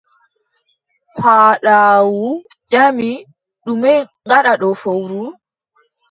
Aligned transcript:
Paaɗaawu 1.17 2.25
ƴami: 2.71 3.09
ɗume 3.63 3.91
ngaɗɗa 4.25 4.53
ɗo 4.61 4.69
fowru? 4.81 5.21